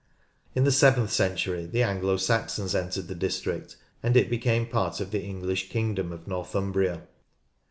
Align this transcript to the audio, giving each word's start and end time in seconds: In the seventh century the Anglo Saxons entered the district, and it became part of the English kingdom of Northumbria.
In 0.55 0.63
the 0.63 0.71
seventh 0.71 1.11
century 1.11 1.67
the 1.67 1.83
Anglo 1.83 2.17
Saxons 2.17 2.73
entered 2.73 3.07
the 3.07 3.13
district, 3.13 3.75
and 4.01 4.17
it 4.17 4.31
became 4.31 4.65
part 4.65 4.99
of 4.99 5.11
the 5.11 5.21
English 5.23 5.69
kingdom 5.69 6.11
of 6.11 6.27
Northumbria. 6.27 7.03